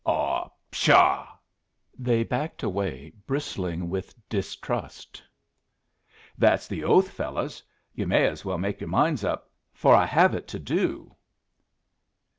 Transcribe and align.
"Ah, 0.03 0.49
pshaw!" 0.71 1.37
They 1.95 2.23
backed 2.23 2.63
away, 2.63 3.13
bristling 3.27 3.87
with 3.87 4.15
distrust. 4.29 5.21
"That's 6.39 6.67
the 6.67 6.83
oath, 6.83 7.11
fellows. 7.11 7.61
Yu' 7.93 8.07
may 8.07 8.25
as 8.25 8.43
well 8.43 8.57
make 8.57 8.81
your 8.81 8.89
minds 8.89 9.23
up 9.23 9.51
for 9.75 9.93
I 9.93 10.07
have 10.07 10.33
it 10.33 10.47
to 10.47 10.57
do!" 10.59 11.15